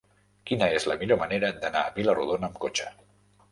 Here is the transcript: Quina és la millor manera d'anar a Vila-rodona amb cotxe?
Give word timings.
Quina 0.51 0.69
és 0.77 0.87
la 0.91 0.95
millor 1.01 1.19
manera 1.25 1.53
d'anar 1.67 1.85
a 1.87 1.93
Vila-rodona 2.01 2.51
amb 2.51 2.61
cotxe? 2.67 2.91